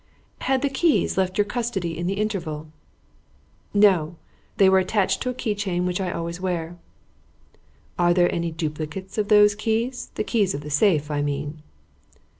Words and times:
"Had 0.39 0.63
the 0.63 0.69
keys 0.71 1.15
left 1.15 1.37
your 1.37 1.45
custody 1.45 1.95
in 1.95 2.07
the 2.07 2.15
interval?" 2.15 2.65
"No. 3.71 4.15
They 4.57 4.67
were 4.67 4.79
attached 4.79 5.21
to 5.21 5.29
a 5.29 5.33
key 5.35 5.53
chain, 5.53 5.85
which 5.85 6.01
I 6.01 6.09
always 6.11 6.41
wear." 6.41 6.77
"Are 7.99 8.11
there 8.11 8.33
any 8.33 8.49
duplicates 8.49 9.19
of 9.19 9.27
those 9.27 9.53
keys? 9.53 10.09
the 10.15 10.23
keys 10.23 10.55
of 10.55 10.61
the 10.61 10.71
safe, 10.71 11.11
I 11.11 11.21
mean." 11.21 11.61